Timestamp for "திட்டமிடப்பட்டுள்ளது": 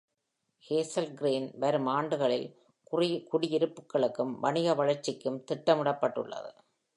5.51-6.51